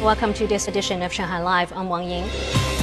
[0.00, 1.74] Welcome to this edition of Shanghai Live.
[1.74, 2.79] I'm Wang Ying.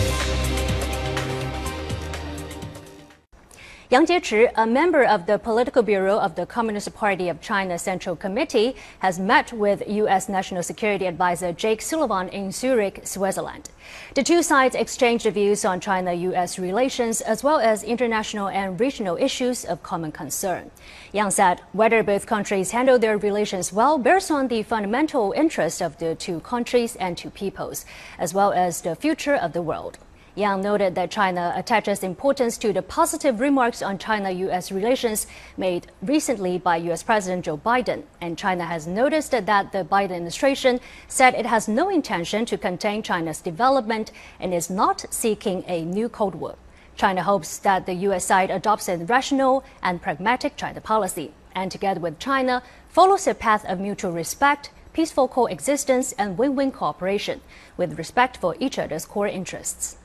[3.89, 8.17] Yang Jiechi, a member of the Political Bureau of the Communist Party of China Central
[8.17, 10.27] Committee, has met with U.S.
[10.27, 13.70] National Security Advisor Jake Sullivan in Zurich, Switzerland.
[14.13, 16.59] The two sides exchanged views on China U.S.
[16.59, 20.69] relations as well as international and regional issues of common concern.
[21.13, 25.97] Yang said whether both countries handle their relations well bears on the fundamental interests of
[25.99, 27.85] the two countries and two peoples,
[28.20, 29.98] as well as the future of the world.
[30.38, 35.26] Yang noted that China attaches importance to the positive remarks on China US relations
[35.58, 38.04] made recently by US President Joe Biden.
[38.22, 43.02] And China has noticed that the Biden administration said it has no intention to contain
[43.02, 46.54] China's development and is not seeking a new Cold War.
[46.96, 51.99] China hopes that the US side adopts a rational and pragmatic China policy and together
[51.99, 57.41] with China follows a path of mutual respect, peaceful coexistence and win-win cooperation
[57.76, 59.98] with respect for each other's core interests.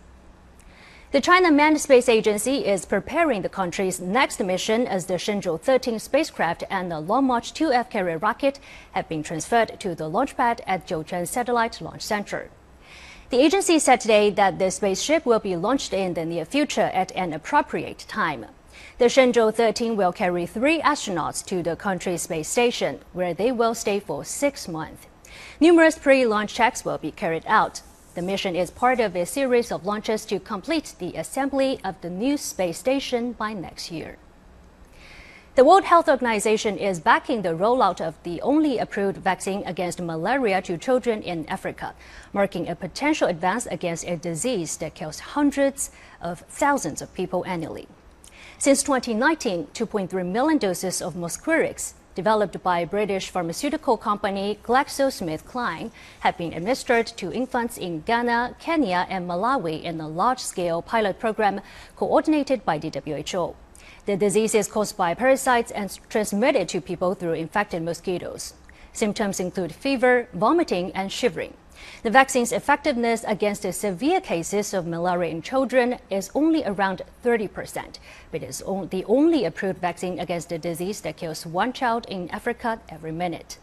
[1.12, 5.98] The China Manned Space Agency is preparing the country's next mission as the Shenzhou 13
[5.98, 8.58] spacecraft and the Long March 2F carrier rocket
[8.92, 12.48] have been transferred to the launch pad at Jiuquan Satellite Launch Center.
[13.28, 17.12] The agency said today that the spaceship will be launched in the near future at
[17.12, 18.46] an appropriate time.
[18.96, 23.74] The Shenzhou 13 will carry three astronauts to the country's space station, where they will
[23.74, 25.06] stay for six months.
[25.60, 27.82] Numerous pre launch checks will be carried out.
[28.14, 32.10] The mission is part of a series of launches to complete the assembly of the
[32.10, 34.18] new space station by next year.
[35.54, 40.60] The World Health Organization is backing the rollout of the only approved vaccine against malaria
[40.62, 41.94] to children in Africa,
[42.34, 45.90] marking a potential advance against a disease that kills hundreds
[46.20, 47.88] of thousands of people annually.
[48.58, 56.52] Since 2019, 2.3 million doses of Mosquirix developed by British pharmaceutical company GlaxoSmithKline, have been
[56.52, 61.60] administered to infants in Ghana, Kenya, and Malawi in a large-scale pilot program
[61.96, 63.54] coordinated by the WHO.
[64.06, 68.54] The disease is caused by parasites and transmitted to people through infected mosquitoes.
[68.92, 71.54] Symptoms include fever, vomiting, and shivering.
[72.02, 77.98] The vaccine's effectiveness against the severe cases of malaria in children is only around 30%,
[78.30, 82.28] but it is the only approved vaccine against the disease that kills one child in
[82.30, 83.58] Africa every minute.